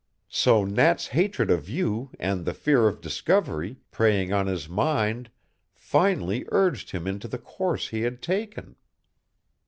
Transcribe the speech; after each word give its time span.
"So 0.31 0.65
Nat's 0.65 1.09
hatred 1.09 1.51
of 1.51 1.69
you 1.69 2.09
and 2.19 2.43
the 2.43 2.55
fear 2.55 2.87
of 2.87 3.01
discovery, 3.01 3.77
preying 3.91 4.33
on 4.33 4.47
his 4.47 4.67
mind, 4.67 5.29
finally 5.75 6.43
urged 6.51 6.89
him 6.89 7.05
into 7.05 7.27
the 7.27 7.37
course 7.37 7.89
he 7.89 8.01
has 8.01 8.17
taken." 8.19 8.77